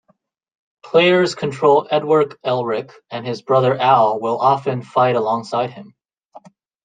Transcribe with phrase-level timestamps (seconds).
[0.83, 5.93] Players control Edward Elric, and his brother Al will often fight alongside him.